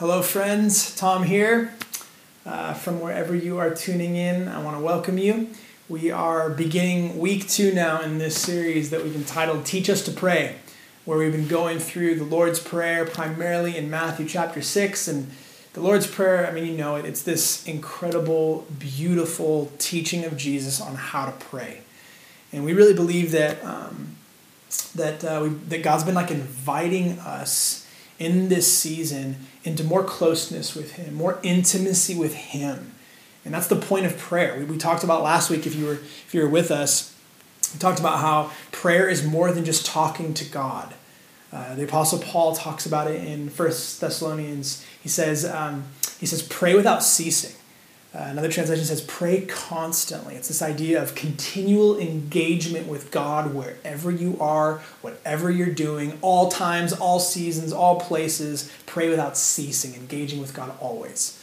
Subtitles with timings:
[0.00, 0.96] Hello, friends.
[0.96, 1.74] Tom here.
[2.46, 5.50] Uh, from wherever you are tuning in, I want to welcome you.
[5.90, 10.10] We are beginning week two now in this series that we've entitled Teach Us to
[10.10, 10.56] Pray,
[11.04, 15.06] where we've been going through the Lord's Prayer primarily in Matthew chapter 6.
[15.06, 15.30] And
[15.74, 20.80] the Lord's Prayer, I mean, you know it, it's this incredible, beautiful teaching of Jesus
[20.80, 21.82] on how to pray.
[22.54, 24.16] And we really believe that, um,
[24.94, 27.86] that, uh, that God's been like inviting us
[28.18, 32.94] in this season into more closeness with Him, more intimacy with Him.
[33.44, 34.58] And that's the point of prayer.
[34.58, 37.14] We, we talked about last week, if you, were, if you were with us,
[37.72, 40.94] we talked about how prayer is more than just talking to God.
[41.52, 44.84] Uh, the Apostle Paul talks about it in First Thessalonians.
[45.02, 45.84] He says, um,
[46.18, 47.56] he says, pray without ceasing.
[48.12, 50.34] Uh, another translation says, pray constantly.
[50.34, 56.50] It's this idea of continual engagement with God wherever you are, whatever you're doing, all
[56.50, 58.72] times, all seasons, all places.
[58.84, 61.40] Pray without ceasing, engaging with God always.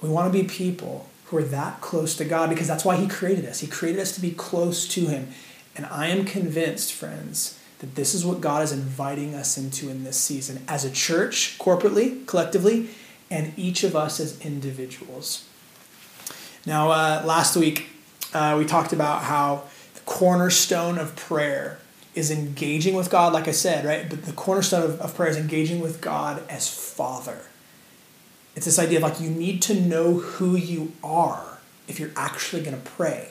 [0.00, 3.08] We want to be people who are that close to God because that's why He
[3.08, 3.58] created us.
[3.58, 5.30] He created us to be close to Him.
[5.74, 10.04] And I am convinced, friends, that this is what God is inviting us into in
[10.04, 12.90] this season as a church, corporately, collectively,
[13.28, 15.45] and each of us as individuals.
[16.66, 17.86] Now, uh, last week
[18.34, 19.62] uh, we talked about how
[19.94, 21.78] the cornerstone of prayer
[22.16, 24.10] is engaging with God, like I said, right?
[24.10, 27.42] But the cornerstone of, of prayer is engaging with God as Father.
[28.56, 32.62] It's this idea of like you need to know who you are if you're actually
[32.62, 33.28] going to pray.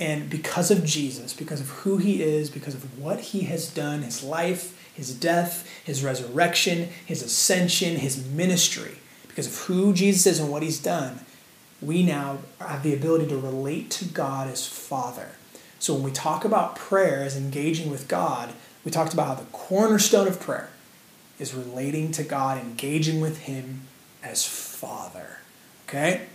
[0.00, 4.02] And because of Jesus, because of who he is, because of what he has done,
[4.02, 10.40] his life, his death, his resurrection, his ascension, his ministry, because of who Jesus is
[10.40, 11.20] and what he's done,
[11.80, 15.30] we now have the ability to relate to God as Father.
[15.78, 18.52] So when we talk about prayer as engaging with God,
[18.84, 20.70] we talked about how the cornerstone of prayer
[21.38, 23.82] is relating to God, engaging with Him
[24.22, 25.38] as Father.
[25.88, 26.26] Okay?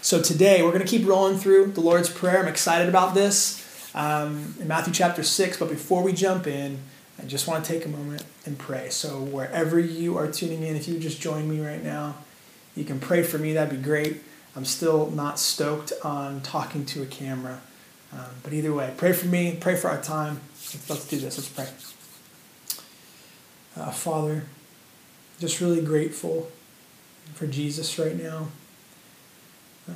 [0.00, 2.40] So today we're going to keep rolling through the Lord's Prayer.
[2.40, 5.56] I'm excited about this um, in Matthew chapter 6.
[5.58, 6.78] But before we jump in,
[7.18, 8.90] I just want to take a moment and pray.
[8.90, 12.16] So wherever you are tuning in, if you just join me right now,
[12.76, 13.54] you can pray for me.
[13.54, 14.20] That'd be great.
[14.56, 17.60] I'm still not stoked on talking to a camera.
[18.12, 20.40] Um, but either way, pray for me, pray for our time.
[20.88, 21.36] Let's, do this.
[21.36, 21.68] Let's pray.
[23.76, 24.44] Uh, Father,
[25.40, 26.50] just really grateful
[27.34, 28.48] for Jesus right now.
[29.88, 29.92] Uh,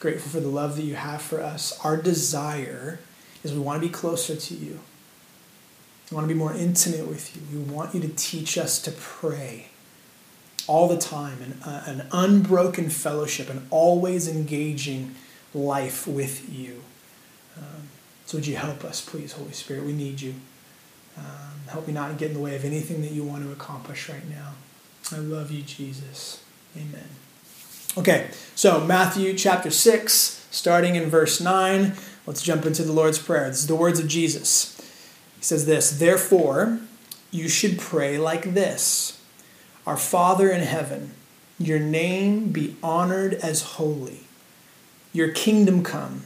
[0.00, 1.78] grateful for the love that you have for us.
[1.84, 3.00] Our desire
[3.42, 4.80] is we want to be closer to you.
[6.10, 7.58] We want to be more intimate with you.
[7.58, 9.68] We want you to teach us to pray
[10.66, 15.14] all the time, an, uh, an unbroken fellowship, an always engaging
[15.52, 16.82] life with you.
[17.56, 17.88] Um,
[18.26, 19.84] so would you help us, please, Holy Spirit?
[19.84, 20.34] We need you.
[21.16, 24.08] Um, help me not get in the way of anything that you want to accomplish
[24.08, 24.54] right now.
[25.12, 26.42] I love you, Jesus.
[26.76, 27.08] Amen.
[27.96, 31.92] Okay, so Matthew chapter 6, starting in verse 9.
[32.26, 33.48] Let's jump into the Lord's Prayer.
[33.48, 34.76] This is the words of Jesus.
[35.36, 36.80] He says this Therefore,
[37.30, 39.13] you should pray like this.
[39.86, 41.12] Our Father in heaven,
[41.58, 44.20] your name be honored as holy.
[45.12, 46.24] Your kingdom come.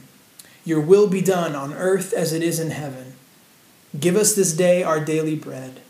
[0.65, 3.13] Your will be done on earth as it is in heaven.
[3.99, 5.81] Give us this day our daily bread,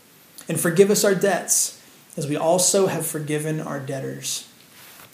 [0.48, 1.82] and forgive us our debts,
[2.16, 4.48] as we also have forgiven our debtors.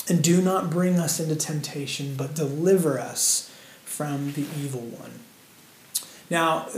[0.09, 3.53] And do not bring us into temptation, but deliver us
[3.85, 5.21] from the evil one.
[6.31, 6.69] Now,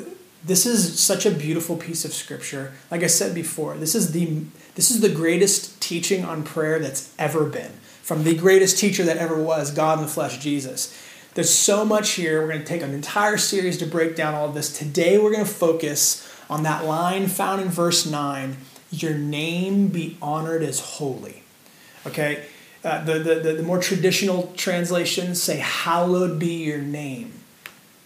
[0.45, 2.73] this is such a beautiful piece of scripture.
[2.91, 4.45] Like I said before, this is the
[4.75, 7.73] this is the greatest teaching on prayer that's ever been
[8.09, 10.99] from the greatest teacher that ever was, God in the flesh, Jesus.
[11.35, 12.41] There's so much here.
[12.41, 14.77] We're going to take an entire series to break down all of this.
[14.77, 18.57] Today we're going to focus on that line found in verse 9,
[18.91, 21.43] your name be honored as holy.
[22.07, 22.47] Okay?
[22.83, 27.35] Uh, the, the, the, the more traditional translations say, hallowed be your name.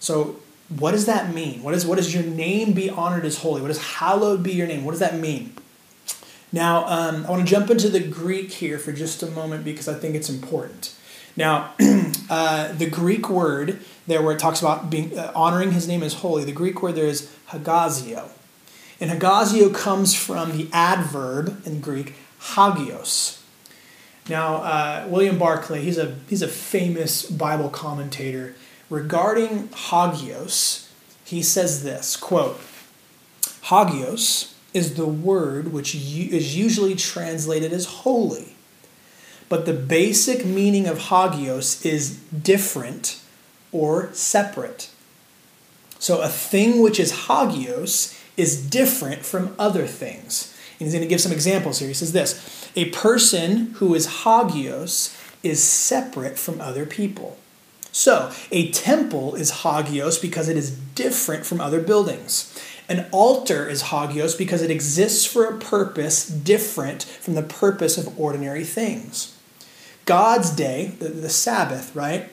[0.01, 0.41] So
[0.79, 1.63] what does that mean?
[1.63, 3.61] What, is, what does your name be honored as holy?
[3.61, 4.85] What does hallowed be your name?
[4.85, 5.55] What does that mean?
[6.53, 9.89] Now, um, I want to jump into the Greek here for just a moment because
[9.89, 10.95] I think it's important.
[11.37, 11.73] Now,
[12.31, 16.15] uh, the Greek word there where it talks about being uh, honoring his name as
[16.15, 18.29] holy, the Greek word there is hagiazo.
[19.01, 23.43] And hagiazo comes from the adverb in Greek hagios.
[24.29, 28.55] Now, uh, William Barclay, he's a, he's a famous Bible commentator
[28.93, 30.87] regarding hagios,
[31.25, 32.61] he says this quote,
[33.65, 38.55] Hagios is the word which is usually translated as holy.
[39.49, 43.21] But the basic meaning of hagios is different
[43.71, 44.91] or separate.
[45.99, 50.55] So a thing which is hagios is different from other things.
[50.79, 51.89] And he's going to give some examples here.
[51.89, 57.39] He says this A person who is hagios is separate from other people.
[57.93, 62.59] So, a temple is hagios because it is different from other buildings.
[62.89, 68.19] An altar is hagios because it exists for a purpose different from the purpose of
[68.19, 69.39] ordinary things.
[70.07, 72.31] God's day, the, the Sabbath, right?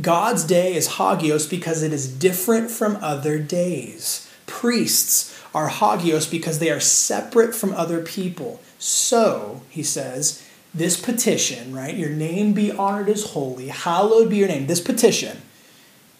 [0.00, 4.30] God's day is hagios because it is different from other days.
[4.46, 8.60] Priests are hagios because they are separate from other people.
[8.78, 10.43] So, he says,
[10.74, 11.94] this petition, right?
[11.94, 14.66] Your name be honored as holy, hallowed be your name.
[14.66, 15.42] This petition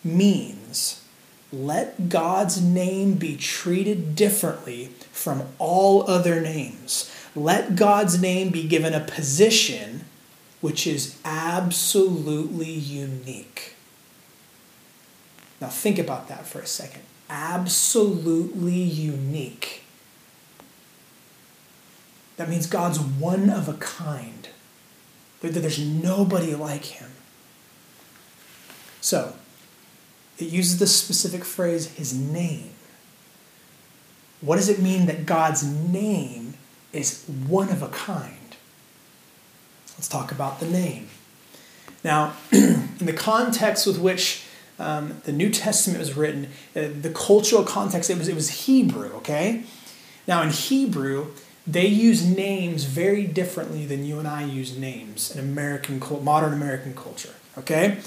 [0.05, 1.03] means
[1.53, 7.11] let God's name be treated differently from all other names.
[7.37, 10.05] Let God's name be given a position
[10.61, 13.75] which is absolutely unique.
[15.61, 17.03] Now, think about that for a second.
[17.31, 19.84] Absolutely unique.
[22.37, 24.49] That means God's one of a kind.
[25.41, 27.11] That there's nobody like him.
[29.01, 29.35] So,
[30.39, 32.71] it uses the specific phrase, his name.
[34.41, 36.55] What does it mean that God's name
[36.93, 38.57] is one of a kind?
[39.97, 41.09] Let's talk about the name.
[42.03, 44.45] Now, in the context with which
[44.79, 49.13] um, the New Testament was written, uh, the cultural context, it was, it was Hebrew,
[49.17, 49.65] okay?
[50.27, 51.29] Now, in Hebrew,
[51.67, 56.95] they use names very differently than you and I use names in American modern American
[56.95, 57.35] culture.
[57.57, 57.99] Okay,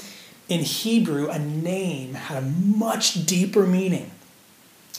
[0.50, 4.12] in Hebrew, a name had a much deeper meaning.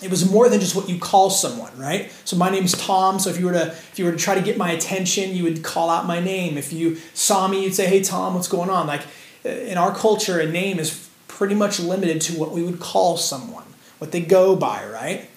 [0.02, 2.12] It was more than just what you call someone, right?
[2.24, 3.18] So my name's Tom.
[3.18, 5.44] So if you were to if you were to try to get my attention, you
[5.44, 6.56] would call out my name.
[6.56, 9.02] If you saw me, you'd say, "Hey, Tom, what's going on?" Like
[9.44, 13.16] uh, in our culture, a name is pretty much limited to what we would call
[13.16, 13.64] someone,
[13.98, 15.28] what they go by, right?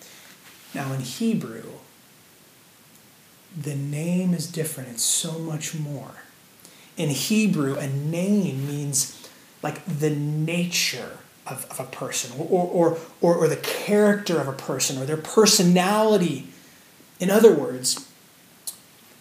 [0.73, 1.70] Now in Hebrew,
[3.59, 4.89] the name is different.
[4.89, 6.11] It's so much more.
[6.97, 9.29] In Hebrew, a name means
[9.61, 11.17] like the nature
[11.47, 15.17] of, of a person or, or, or, or the character of a person or their
[15.17, 16.47] personality.
[17.19, 18.07] In other words,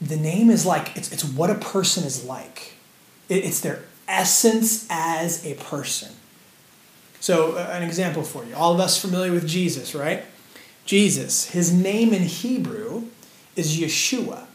[0.00, 2.74] the name is like it's, it's what a person is like,
[3.28, 6.12] it, it's their essence as a person.
[7.20, 8.54] So, uh, an example for you.
[8.54, 10.24] All of us familiar with Jesus, right?
[10.86, 13.08] Jesus, his name in Hebrew
[13.56, 14.46] is Yeshua.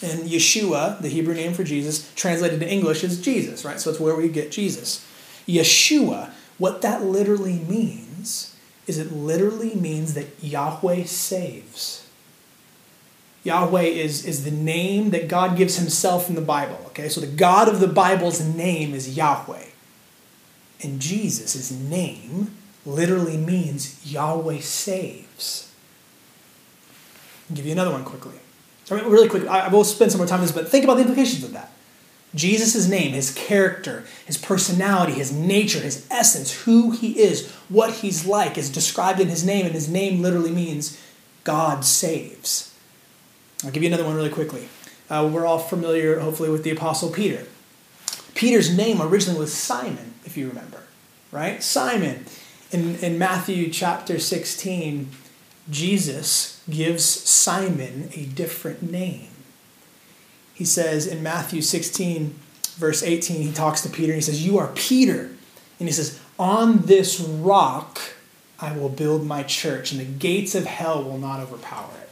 [0.00, 3.80] And Yeshua, the Hebrew name for Jesus, translated to English is Jesus, right?
[3.80, 5.04] So it's where we get Jesus.
[5.46, 8.54] Yeshua, what that literally means
[8.86, 12.06] is it literally means that Yahweh saves.
[13.44, 16.78] Yahweh is, is the name that God gives himself in the Bible.
[16.88, 19.66] Okay, so the God of the Bible's name is Yahweh.
[20.82, 22.56] And Jesus' name
[22.86, 25.67] literally means Yahweh saves.
[27.48, 28.34] I'll give you another one quickly.
[28.90, 30.94] I mean, really quick, I will spend some more time on this, but think about
[30.94, 31.70] the implications of that.
[32.34, 38.26] Jesus' name, his character, his personality, his nature, his essence, who he is, what he's
[38.26, 41.00] like is described in his name, and his name literally means
[41.44, 42.74] God saves.
[43.64, 44.68] I'll give you another one really quickly.
[45.08, 47.46] Uh, we're all familiar, hopefully, with the Apostle Peter.
[48.34, 50.82] Peter's name originally was Simon, if you remember,
[51.32, 51.62] right?
[51.62, 52.26] Simon.
[52.70, 55.08] In, in Matthew chapter 16,
[55.70, 59.28] Jesus gives Simon a different name.
[60.54, 62.34] He says in Matthew 16,
[62.76, 65.30] verse 18, he talks to Peter and he says, You are Peter.
[65.78, 68.00] And he says, On this rock
[68.60, 72.10] I will build my church, and the gates of hell will not overpower it.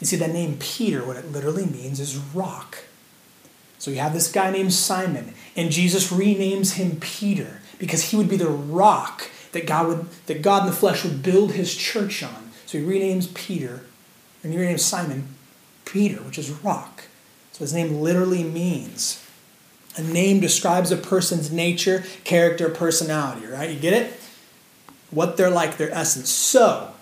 [0.00, 2.78] You see, that name Peter, what it literally means is rock.
[3.78, 8.28] So you have this guy named Simon, and Jesus renames him Peter because he would
[8.28, 12.22] be the rock that God would that God in the flesh would build his church
[12.22, 12.50] on.
[12.66, 13.84] So he renames Peter,
[14.42, 15.28] and he renames Simon
[15.84, 17.04] Peter, which is rock.
[17.52, 19.22] So his name literally means
[19.96, 23.70] a name describes a person's nature, character, personality, right?
[23.70, 24.18] You get it?
[25.10, 26.30] What they're like, their essence.
[26.30, 26.94] So,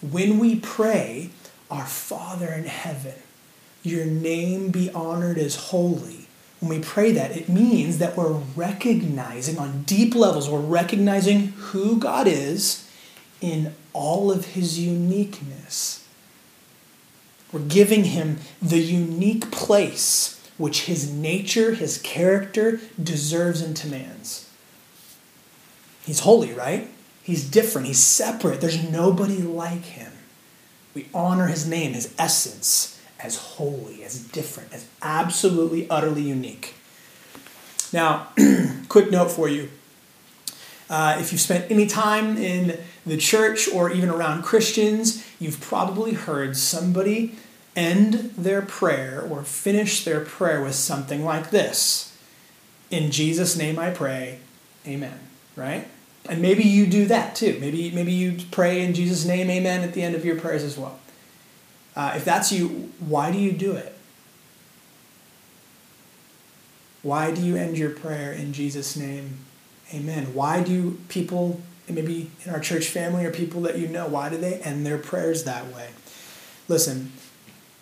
[0.00, 1.30] when we pray,
[1.70, 3.16] Our Father in heaven,
[3.82, 6.28] your name be honored as holy.
[6.60, 11.98] When we pray that, it means that we're recognizing on deep levels, we're recognizing who
[11.98, 12.88] God is
[13.40, 16.06] in all of his uniqueness.
[17.50, 24.48] We're giving him the unique place which his nature, his character deserves and demands.
[26.04, 26.88] He's holy, right?
[27.22, 28.60] He's different, he's separate.
[28.60, 30.12] There's nobody like him.
[30.94, 36.74] We honor his name, his essence, as holy, as different, as absolutely, utterly unique.
[37.92, 38.28] Now,
[38.88, 39.68] quick note for you
[40.88, 46.14] Uh, if you've spent any time in the church or even around Christians, you've probably
[46.14, 47.36] heard somebody
[47.76, 52.12] end their prayer or finish their prayer with something like this
[52.90, 54.40] In Jesus' name I pray,
[54.84, 55.18] amen.
[55.54, 55.86] Right?
[56.28, 57.56] And maybe you do that too.
[57.60, 60.76] Maybe, maybe you pray in Jesus' name, amen, at the end of your prayers as
[60.76, 60.98] well.
[61.96, 63.96] Uh, if that's you, why do you do it?
[67.02, 69.38] Why do you end your prayer in Jesus' name,
[69.94, 70.34] amen?
[70.34, 74.36] Why do people, maybe in our church family or people that you know, why do
[74.36, 75.90] they end their prayers that way?
[76.68, 77.12] Listen,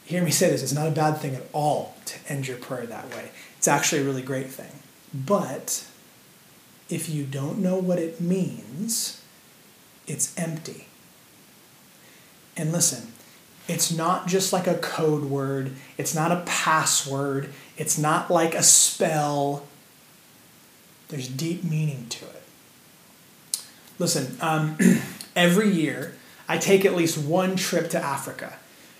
[0.05, 2.87] hear me say this it's not a bad thing at all to end your prayer
[2.87, 3.31] that way.
[3.57, 4.71] It's actually a really great thing.
[5.13, 5.87] But
[6.89, 9.23] if you don't know what it means,
[10.07, 10.87] it's empty.
[12.57, 13.13] And listen,
[13.69, 18.63] it's not just like a code word, it's not a password, it's not like a
[18.63, 19.67] spell.
[21.09, 22.43] There's deep meaning to it.
[23.99, 24.79] Listen, um,
[25.37, 26.15] every year
[26.49, 28.55] I take at least one trip to Africa.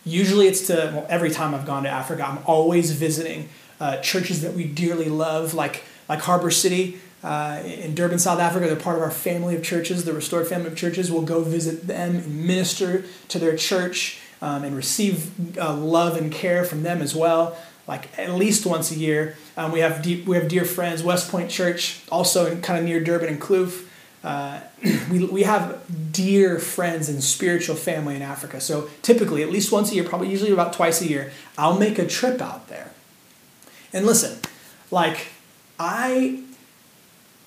[0.05, 3.49] Usually it's to, well, every time I've gone to Africa, I'm always visiting
[3.81, 8.67] uh, churches that we dearly love, like, like Harbor City uh, in Durban, South Africa.
[8.67, 11.11] They're part of our family of churches, the Restored Family of Churches.
[11.11, 16.33] We'll go visit them and minister to their church um, and receive uh, love and
[16.33, 17.57] care from them as well.
[17.87, 21.31] Like at least once a year, um, we have deep, we have dear friends, West
[21.31, 23.87] Point Church, also in, kind of near Durban and Kloof.
[24.23, 24.61] Uh,
[25.11, 25.81] we, we have
[26.13, 28.61] dear friends and spiritual family in Africa.
[28.61, 31.99] So typically, at least once a year, probably usually about twice a year, I'll make
[31.99, 32.93] a trip out there.
[33.93, 34.39] And listen,
[34.91, 35.29] like
[35.79, 36.43] I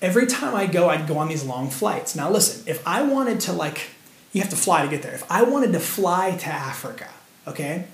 [0.02, 2.14] every time I go, I'd go on these long flights.
[2.14, 3.90] Now, listen, if I wanted to, like,
[4.32, 5.14] you have to fly to get there.
[5.14, 7.08] If I wanted to fly to Africa,
[7.46, 7.86] okay,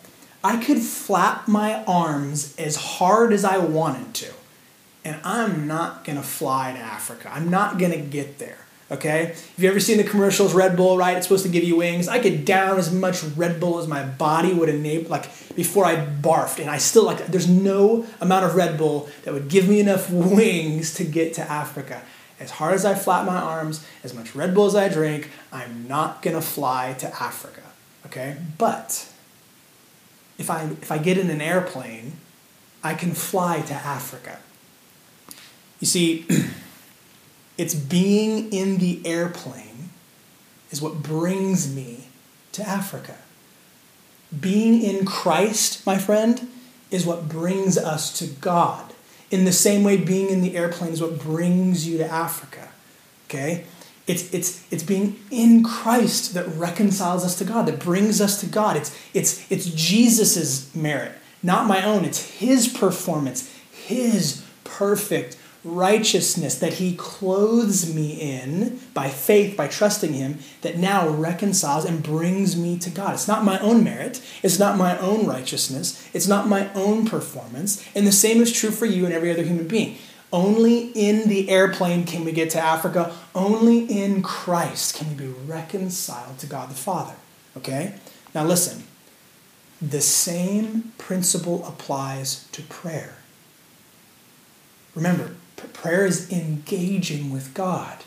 [0.43, 4.33] I could flap my arms as hard as I wanted to.
[5.05, 7.31] And I'm not gonna fly to Africa.
[7.33, 8.59] I'm not gonna get there.
[8.91, 9.27] Okay?
[9.27, 11.17] Have you ever seen the commercials, Red Bull, right?
[11.17, 12.09] It's supposed to give you wings.
[12.09, 15.97] I could down as much Red Bull as my body would enable, like before I
[15.97, 16.59] barfed.
[16.59, 20.11] And I still like, there's no amount of Red Bull that would give me enough
[20.11, 22.03] wings to get to Africa.
[22.41, 25.89] As hard as I flap my arms, as much Red Bull as I drink, I'm
[25.89, 27.63] not gonna fly to Africa.
[28.07, 28.37] Okay?
[28.57, 29.09] But
[30.39, 32.13] if I if I get in an airplane,
[32.83, 34.39] I can fly to Africa.
[35.81, 36.27] You see,
[37.59, 39.91] It's being in the airplane
[40.71, 42.07] is what brings me
[42.53, 43.17] to Africa.
[44.39, 46.49] Being in Christ, my friend,
[46.93, 48.95] is what brings us to God.
[49.31, 52.69] In the same way, being in the airplane is what brings you to Africa.
[53.27, 53.65] Okay?
[54.07, 58.47] It's, it's, it's being in Christ that reconciles us to God, that brings us to
[58.47, 58.77] God.
[58.77, 62.07] It's, it's, it's Jesus' merit, not my own.
[62.07, 65.37] It's His performance, His perfect
[65.75, 72.03] righteousness that he clothes me in by faith, by trusting him, that now reconciles and
[72.03, 73.15] brings me to God.
[73.15, 77.87] It's not my own merit, it's not my own righteousness, it's not my own performance.
[77.95, 79.97] And the same is true for you and every other human being.
[80.33, 83.15] Only in the airplane can we get to Africa.
[83.35, 87.15] Only in Christ can we be reconciled to God the Father.
[87.57, 87.95] Okay?
[88.35, 88.85] Now listen,
[89.81, 93.15] the same principle applies to prayer.
[94.95, 98.05] Remember, prayer is engaging with God.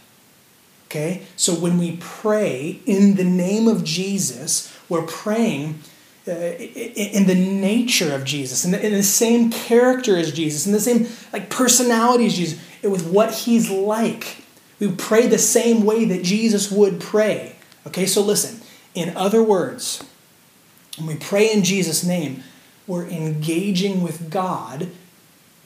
[0.87, 1.23] Okay?
[1.35, 5.79] So when we pray in the name of Jesus, we're praying
[6.27, 10.71] uh, in the nature of Jesus, in the, in the same character as Jesus, in
[10.71, 14.43] the same like personality as Jesus, with what he's like.
[14.79, 17.55] We pray the same way that Jesus would pray.
[17.87, 18.61] Okay, so listen.
[18.93, 20.03] In other words,
[20.97, 22.43] when we pray in Jesus' name,
[22.85, 24.89] we're engaging with God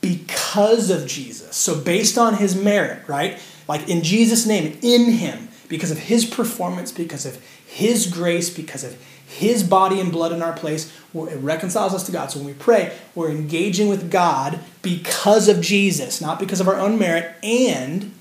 [0.06, 1.56] because of Jesus.
[1.56, 3.40] So, based on his merit, right?
[3.68, 8.84] Like in Jesus' name, in him, because of his performance, because of his grace, because
[8.84, 8.96] of
[9.26, 12.30] his body and blood in our place, it reconciles us to God.
[12.30, 16.80] So when we pray, we're engaging with God because of Jesus, not because of our
[16.80, 17.36] own merit.
[17.42, 18.14] And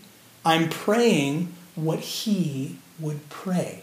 [0.42, 3.82] I'm praying what he would pray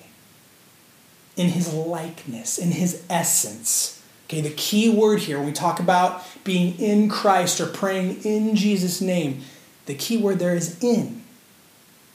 [1.37, 4.00] in his likeness, in his essence.
[4.31, 8.55] Okay, the key word here when we talk about being in Christ or praying in
[8.55, 9.41] Jesus' name,
[9.87, 11.21] the key word there is in.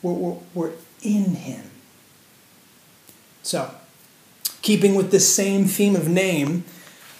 [0.00, 1.70] We're, we're, we're in Him.
[3.42, 3.70] So,
[4.62, 6.64] keeping with the same theme of name,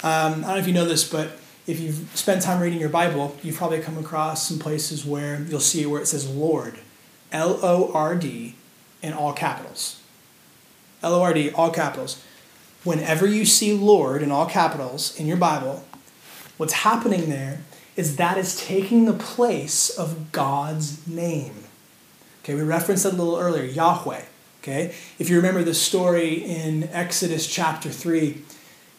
[0.02, 1.32] um, I don't know if you know this, but
[1.66, 5.60] if you've spent time reading your Bible, you've probably come across some places where you'll
[5.60, 6.78] see where it says Lord,
[7.32, 8.54] L O R D,
[9.02, 10.00] in all capitals.
[11.02, 12.24] L O R D, all capitals
[12.86, 15.84] whenever you see Lord in all capitals in your Bible,
[16.56, 17.60] what's happening there
[17.96, 21.64] is that is taking the place of God's name.
[22.42, 24.22] Okay, we referenced that a little earlier, Yahweh.
[24.62, 28.42] Okay, if you remember the story in Exodus chapter 3,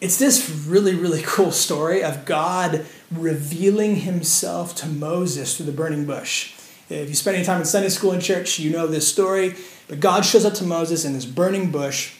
[0.00, 6.04] it's this really, really cool story of God revealing himself to Moses through the burning
[6.04, 6.54] bush.
[6.90, 9.54] If you spend any time in Sunday school and church, you know this story.
[9.88, 12.14] But God shows up to Moses in this burning bush,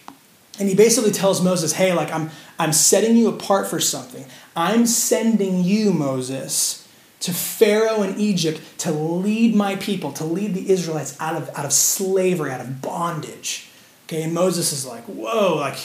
[0.59, 4.27] and he basically tells Moses, Hey, like, I'm, I'm setting you apart for something.
[4.57, 6.87] I'm sending you, Moses,
[7.21, 11.65] to Pharaoh in Egypt to lead my people, to lead the Israelites out of, out
[11.65, 13.71] of slavery, out of bondage.
[14.07, 15.77] Okay, and Moses is like, Whoa, like,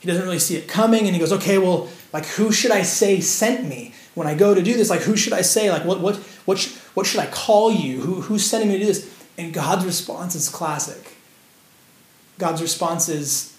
[0.00, 2.82] he doesn't really see it coming, and he goes, Okay, well, like, who should I
[2.82, 3.94] say sent me?
[4.14, 5.70] When I go to do this, like, who should I say?
[5.70, 8.00] Like, what, what, what, sh- what should I call you?
[8.00, 9.08] Who, who's sending me to do this?
[9.38, 11.16] And God's response is classic.
[12.36, 13.49] God's response is,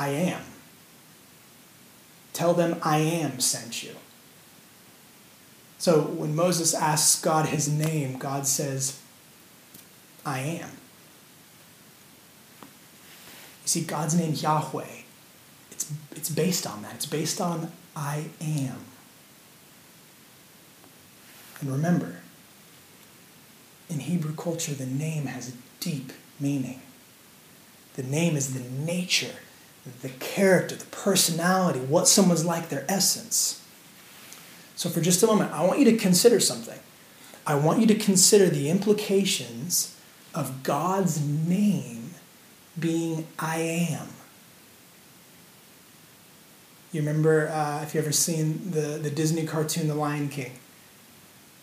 [0.00, 0.40] I am.
[2.32, 3.96] Tell them I am sent you.
[5.76, 8.98] So when Moses asks God his name, God says,
[10.24, 10.70] I am.
[12.62, 15.02] You see, God's name, Yahweh,
[15.70, 16.94] it's, it's based on that.
[16.94, 18.78] It's based on I am.
[21.60, 22.20] And remember,
[23.90, 26.80] in Hebrew culture, the name has a deep meaning.
[27.96, 29.36] The name is the nature,
[30.02, 33.64] the character, the personality, what someone's like, their essence.
[34.76, 36.78] So, for just a moment, I want you to consider something.
[37.46, 39.96] I want you to consider the implications
[40.34, 42.14] of God's name
[42.78, 44.08] being I am.
[46.92, 50.52] You remember uh, if you've ever seen the, the Disney cartoon The Lion King?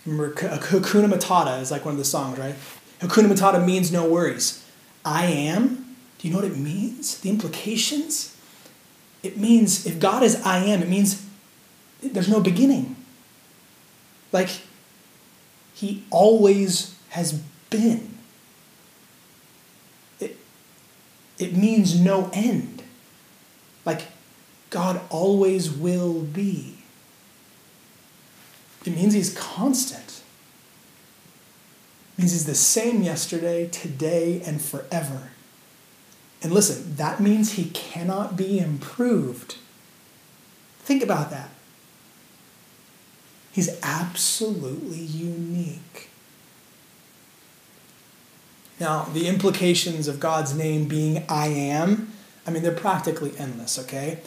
[0.05, 2.55] Remember, Hakuna Matata is like one of the songs, right?
[2.99, 4.63] Hakuna Matata means no worries.
[5.03, 5.86] I am,
[6.17, 7.19] do you know what it means?
[7.19, 8.35] The implications?
[9.23, 11.25] It means if God is I am, it means
[12.01, 12.95] there's no beginning.
[14.31, 14.49] Like,
[15.73, 17.33] He always has
[17.69, 18.17] been.
[20.19, 20.37] It,
[21.37, 22.83] it means no end.
[23.85, 24.03] Like,
[24.69, 26.77] God always will be.
[28.85, 30.21] It means he's constant.
[32.13, 35.31] It means he's the same yesterday, today, and forever.
[36.41, 39.55] And listen, that means he cannot be improved.
[40.79, 41.49] Think about that.
[43.51, 46.09] He's absolutely unique.
[48.79, 52.13] Now, the implications of God's name being I am,
[52.45, 54.19] I mean, they're practically endless, okay?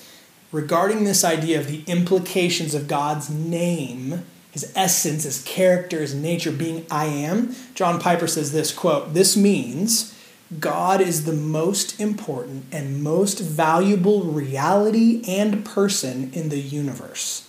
[0.50, 6.50] Regarding this idea of the implications of God's name, his essence, his character, his nature
[6.50, 10.12] being I am, John Piper says this quote, this means
[10.58, 17.48] God is the most important and most valuable reality and person in the universe.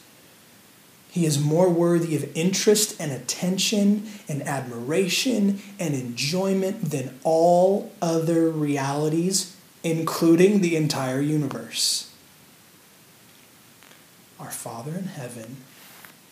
[1.09, 8.49] He is more worthy of interest and attention and admiration and enjoyment than all other
[8.49, 12.13] realities, including the entire universe.
[14.39, 15.57] Our Father in heaven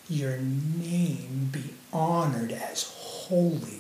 [0.10, 3.79] your name be honored as holy.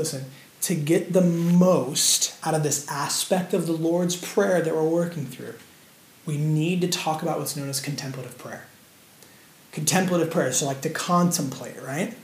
[0.00, 0.24] Listen,
[0.62, 5.26] to get the most out of this aspect of the Lord's Prayer that we're working
[5.26, 5.56] through,
[6.24, 8.64] we need to talk about what's known as contemplative prayer.
[9.72, 12.16] Contemplative prayer, so like to contemplate, right?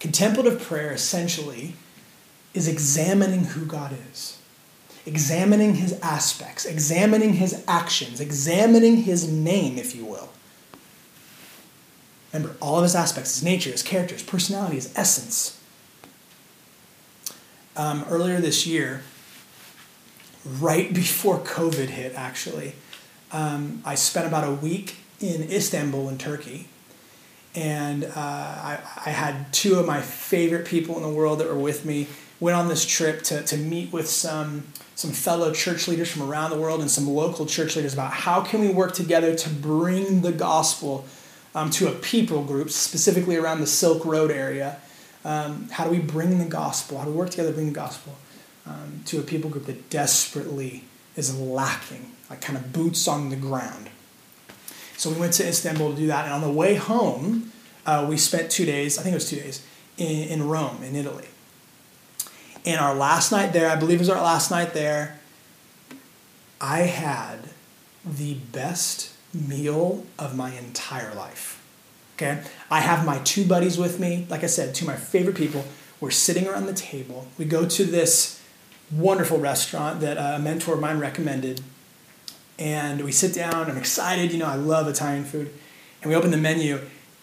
[0.00, 1.74] Contemplative prayer essentially
[2.52, 4.38] is examining who God is
[5.06, 10.30] examining his aspects, examining his actions, examining his name, if you will.
[12.32, 15.59] Remember, all of his aspects, his nature, his character, his personality, his essence.
[17.80, 19.02] Um, earlier this year,
[20.44, 22.74] right before COVID hit, actually,
[23.32, 26.68] um, I spent about a week in Istanbul, in Turkey.
[27.54, 31.58] And uh, I, I had two of my favorite people in the world that were
[31.58, 32.06] with me.
[32.38, 34.64] Went on this trip to, to meet with some
[34.94, 38.42] some fellow church leaders from around the world and some local church leaders about how
[38.42, 41.06] can we work together to bring the gospel
[41.54, 44.76] um, to a people group, specifically around the Silk Road area.
[45.24, 46.98] Um, how do we bring the gospel?
[46.98, 48.16] How do we work together to bring the gospel
[48.66, 50.84] um, to a people group that desperately
[51.16, 53.90] is lacking, like kind of boots on the ground?
[54.96, 57.52] So we went to Istanbul to do that, and on the way home,
[57.86, 58.98] uh, we spent two days.
[58.98, 61.26] I think it was two days in, in Rome, in Italy.
[62.66, 65.18] And our last night there, I believe it was our last night there,
[66.60, 67.50] I had
[68.04, 71.62] the best meal of my entire life.
[72.16, 72.42] Okay?
[72.70, 74.26] I have my two buddies with me.
[74.30, 75.64] Like I said, two of my favorite people.
[76.00, 77.26] We're sitting around the table.
[77.36, 78.40] We go to this
[78.92, 81.60] wonderful restaurant that a mentor of mine recommended.
[82.58, 83.70] And we sit down.
[83.70, 84.32] I'm excited.
[84.32, 85.52] You know, I love Italian food.
[86.00, 86.80] And we open the menu.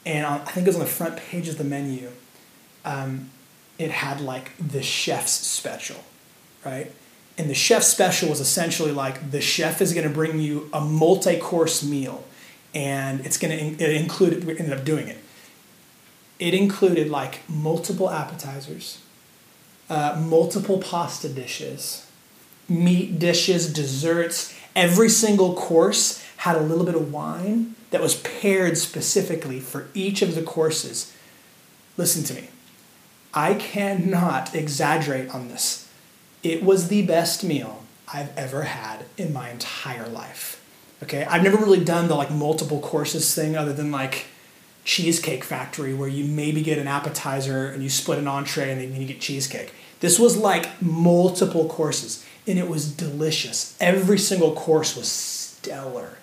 [0.08, 2.10] and I think it was on the front page of the menu.
[2.86, 3.30] Um,
[3.78, 5.98] it had like the chef's special,
[6.66, 6.92] right?
[7.38, 10.80] And the chef's special was essentially like the chef is going to bring you a
[10.80, 12.24] multi-course meal,
[12.74, 14.46] and it's going to include.
[14.46, 15.18] We ended up doing it.
[16.40, 19.00] It included like multiple appetizers,
[19.90, 22.10] uh, multiple pasta dishes,
[22.70, 24.54] meat dishes, desserts.
[24.76, 30.22] Every single course had a little bit of wine that was paired specifically for each
[30.22, 31.14] of the courses.
[31.96, 32.50] Listen to me.
[33.34, 35.90] I cannot exaggerate on this.
[36.44, 40.64] It was the best meal I've ever had in my entire life.
[41.04, 44.28] Okay, I've never really done the like multiple courses thing other than like
[44.88, 49.02] Cheesecake Factory where you maybe get an appetizer and you split an entree and then
[49.02, 49.74] you get cheesecake.
[50.00, 53.76] This was like multiple courses and it was delicious.
[53.82, 56.20] Every single course was stellar.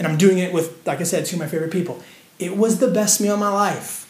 [0.00, 2.02] And I'm doing it with, like I said, two of my favorite people.
[2.40, 4.02] It was the best meal of my life.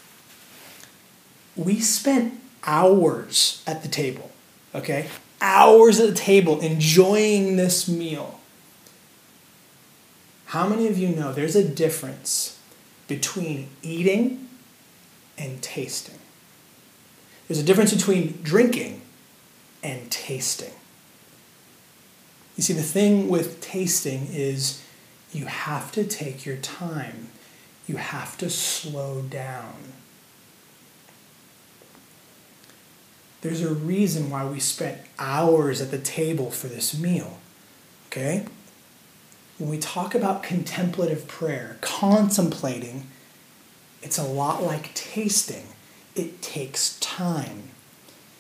[1.55, 4.31] We spent hours at the table,
[4.75, 5.09] okay?
[5.43, 8.41] Hours at the table enjoying this meal.
[10.47, 12.56] How many of you know there's a difference
[13.09, 14.49] between eating
[15.39, 16.19] and tasting?
[17.49, 19.03] There's a difference between drinking
[19.83, 20.73] and tasting.
[22.57, 24.83] You see, the thing with tasting is
[25.33, 27.29] you have to take your time,
[27.87, 29.75] you have to slow down.
[33.43, 37.39] There's a reason why we spent hours at the table for this meal.
[38.09, 38.47] Okay?
[39.59, 43.07] When we talk about contemplative prayer, contemplating,
[44.03, 45.69] it's a lot like tasting.
[46.15, 47.71] It takes time.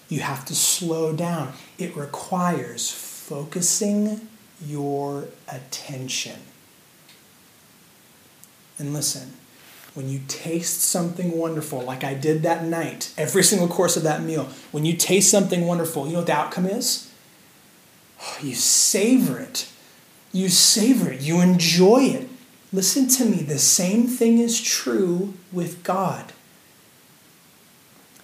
[0.08, 1.54] You have to slow down.
[1.78, 4.28] It requires focusing
[4.64, 6.40] your attention.
[8.78, 9.32] And listen,
[9.94, 14.22] when you taste something wonderful, like I did that night, every single course of that
[14.22, 17.10] meal, when you taste something wonderful, you know what the outcome is?
[18.42, 19.70] You savor it.
[20.32, 21.20] You savor it.
[21.20, 22.28] You enjoy it.
[22.72, 26.32] Listen to me, the same thing is true with God.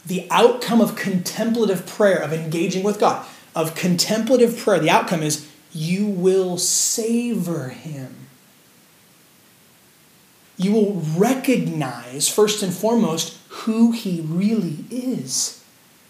[0.05, 5.49] The outcome of contemplative prayer, of engaging with God, of contemplative prayer, the outcome is
[5.73, 8.23] you will savor Him
[10.63, 15.63] you will recognize, first and foremost, who he really is.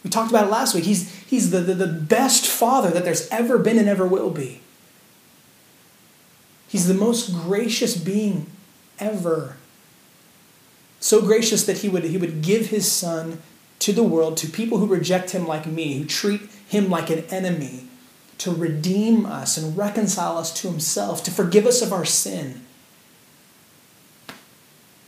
[0.05, 0.85] We talked about it last week.
[0.85, 4.61] He's, he's the, the, the best father that there's ever been and ever will be.
[6.72, 8.46] He's the most gracious being
[8.98, 9.56] ever.
[10.98, 13.42] So gracious that he would, he would give his son
[13.78, 17.24] to the world, to people who reject him like me, who treat him like an
[17.26, 17.88] enemy,
[18.38, 22.64] to redeem us and reconcile us to himself, to forgive us of our sin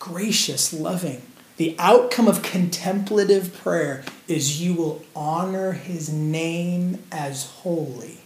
[0.04, 1.22] gracious, loving.
[1.56, 8.18] The outcome of contemplative prayer is you will honor his name as holy.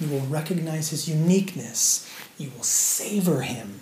[0.00, 2.10] You will recognize his uniqueness.
[2.38, 3.80] You will savor him.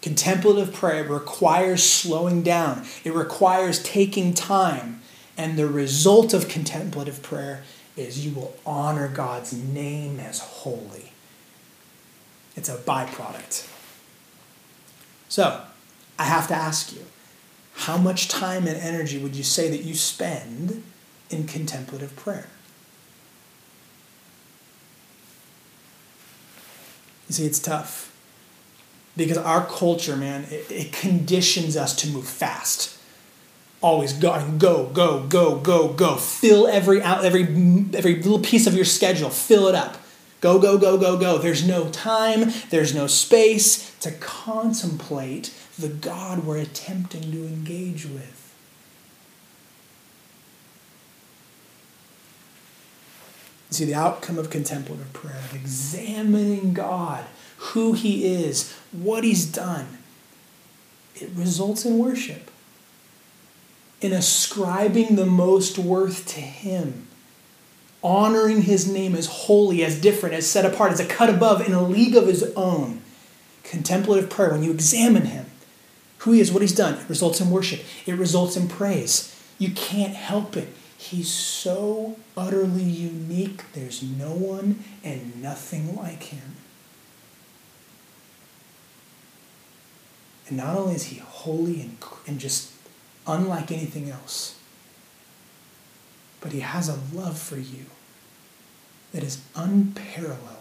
[0.00, 5.02] Contemplative prayer requires slowing down, it requires taking time.
[5.36, 7.62] And the result of contemplative prayer
[7.96, 11.12] is you will honor God's name as holy.
[12.56, 13.68] It's a byproduct.
[15.28, 15.62] So,
[16.18, 17.02] I have to ask you
[17.74, 20.82] how much time and energy would you say that you spend
[21.30, 22.48] in contemplative prayer?
[27.28, 28.14] You see, it's tough
[29.16, 32.96] because our culture, man, it, it conditions us to move fast.
[33.80, 36.16] Always go go, go, go, go, go.
[36.16, 39.30] Fill every out, every every little piece of your schedule.
[39.30, 39.98] Fill it up.
[40.40, 41.38] Go, go, go, go, go.
[41.38, 48.37] There's no time, there's no space to contemplate the God we're attempting to engage with.
[53.70, 57.24] See, the outcome of contemplative prayer, of examining God,
[57.58, 59.98] who He is, what He's done,
[61.14, 62.50] it results in worship,
[64.00, 67.08] in ascribing the most worth to Him
[68.02, 71.72] honoring his name as holy, as different, as set apart, as a cut above, in
[71.72, 73.02] a league of his own.
[73.64, 75.46] Contemplative prayer, when you examine him,
[76.18, 79.34] who he is, what he's done, it results in worship, it results in praise.
[79.58, 80.68] You can't help it.
[80.98, 86.56] He's so utterly unique, there's no one and nothing like him.
[90.48, 92.72] And not only is he holy and, and just
[93.26, 94.56] unlike anything else,
[96.40, 97.86] but He has a love for you
[99.12, 100.58] that is unparalleled.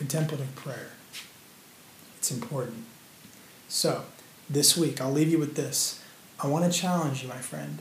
[0.00, 0.92] contemplative prayer.
[2.16, 2.84] It's important.
[3.68, 4.04] So,
[4.50, 6.02] this week, I'll leave you with this.
[6.42, 7.78] I want to challenge you, my friend.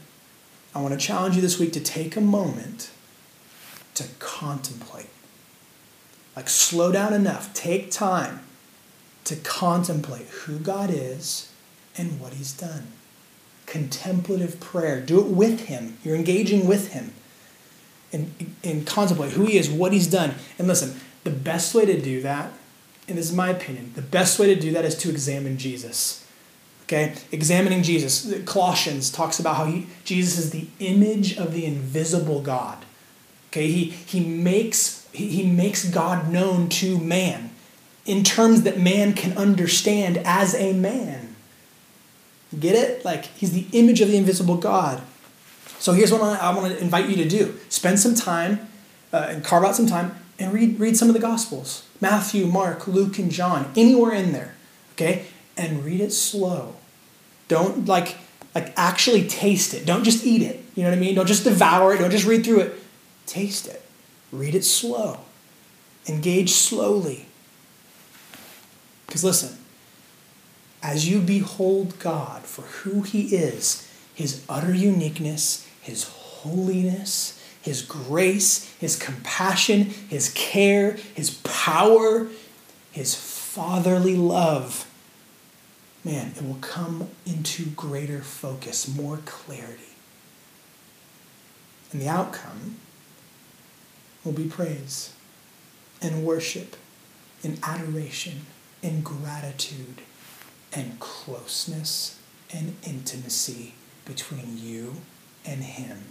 [0.75, 2.91] I want to challenge you this week to take a moment
[3.95, 5.09] to contemplate.
[6.35, 8.41] Like, slow down enough, take time
[9.25, 11.51] to contemplate who God is
[11.97, 12.87] and what He's done.
[13.65, 15.01] Contemplative prayer.
[15.01, 15.97] Do it with Him.
[16.03, 17.13] You're engaging with Him.
[18.13, 20.35] And, and contemplate who He is, what He's done.
[20.57, 22.53] And listen, the best way to do that,
[23.07, 26.25] and this is my opinion, the best way to do that is to examine Jesus.
[26.89, 27.13] Okay?
[27.31, 28.33] Examining Jesus.
[28.45, 32.83] Colossians talks about how he, Jesus is the image of the invisible God.
[33.51, 33.67] Okay?
[33.67, 37.51] He, he, makes, he, he makes God known to man
[38.07, 41.35] in terms that man can understand as a man.
[42.59, 43.05] Get it?
[43.05, 45.03] Like, he's the image of the invisible God.
[45.77, 48.67] So here's what I want to invite you to do spend some time
[49.13, 52.87] uh, and carve out some time and read, read some of the Gospels Matthew, Mark,
[52.87, 54.55] Luke, and John, anywhere in there.
[54.93, 55.27] Okay?
[55.55, 56.75] And read it slow.
[57.49, 58.15] Don't like
[58.55, 59.85] like actually taste it.
[59.85, 60.63] Don't just eat it.
[60.75, 61.15] You know what I mean?
[61.15, 61.97] Don't just devour it.
[61.97, 62.75] Don't just read through it.
[63.25, 63.83] Taste it.
[64.31, 65.19] Read it slow.
[66.07, 67.25] Engage slowly.
[69.05, 69.57] Because listen,
[70.81, 78.73] as you behold God for who He is, His utter uniqueness, His holiness, His grace,
[78.79, 82.27] His compassion, His care, His power,
[82.91, 84.88] His fatherly love,
[86.03, 89.83] man, it will come into greater focus, more clarity.
[91.91, 92.77] And the outcome
[94.23, 95.13] will be praise
[96.01, 96.75] and worship
[97.43, 98.45] and adoration
[98.83, 100.01] and gratitude
[100.73, 102.19] and closeness
[102.53, 103.73] and intimacy
[104.05, 104.97] between you
[105.45, 106.05] and Him.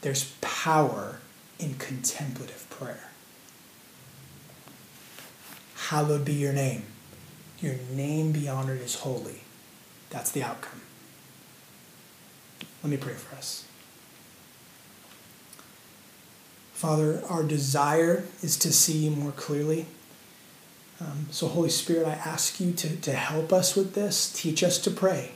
[0.00, 1.20] There's power
[1.58, 3.10] in contemplative prayer.
[5.88, 6.84] Hallowed be your name.
[7.64, 9.40] Your name be honored as holy.
[10.10, 10.82] That's the outcome.
[12.82, 13.64] Let me pray for us.
[16.74, 19.86] Father, our desire is to see you more clearly.
[21.00, 24.30] Um, so, Holy Spirit, I ask you to, to help us with this.
[24.30, 25.30] Teach us to pray.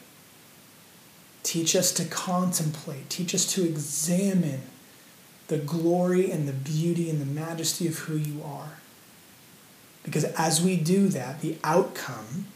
[1.42, 3.08] Teach us to contemplate.
[3.08, 4.60] Teach us to examine
[5.46, 8.80] the glory and the beauty and the majesty of who you are.
[10.09, 12.47] Because as we do that, the outcome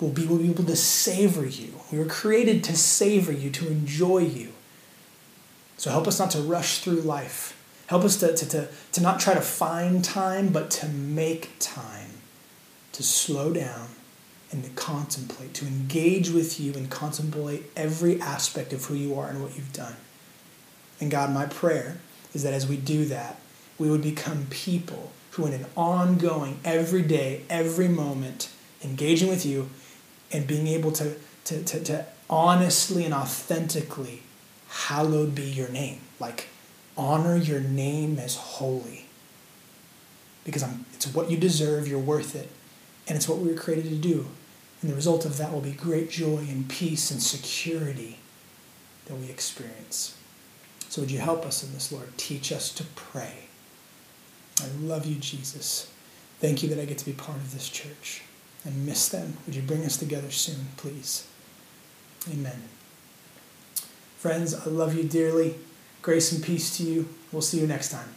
[0.00, 1.74] will be we'll be able to savor you.
[1.92, 4.48] We were created to savor you, to enjoy you.
[5.76, 7.54] So help us not to rush through life.
[7.86, 12.10] Help us to, to, to, to not try to find time, but to make time,
[12.92, 13.90] to slow down
[14.50, 19.28] and to contemplate, to engage with you and contemplate every aspect of who you are
[19.28, 19.94] and what you've done.
[21.00, 21.98] And God, my prayer
[22.34, 23.38] is that as we do that,
[23.78, 28.50] we would become people who, in an ongoing, every day, every moment,
[28.82, 29.70] engaging with you
[30.32, 34.22] and being able to, to, to, to honestly and authentically,
[34.68, 36.00] hallowed be your name.
[36.18, 36.48] Like,
[36.96, 39.06] honor your name as holy.
[40.44, 42.50] Because I'm, it's what you deserve, you're worth it,
[43.06, 44.26] and it's what we were created to do.
[44.82, 48.18] And the result of that will be great joy and peace and security
[49.06, 50.16] that we experience.
[50.88, 52.16] So, would you help us in this, Lord?
[52.16, 53.47] Teach us to pray.
[54.60, 55.92] I love you, Jesus.
[56.40, 58.22] Thank you that I get to be part of this church.
[58.66, 59.36] I miss them.
[59.46, 61.26] Would you bring us together soon, please?
[62.30, 62.62] Amen.
[64.18, 65.54] Friends, I love you dearly.
[66.02, 67.08] Grace and peace to you.
[67.32, 68.08] We'll see you next time.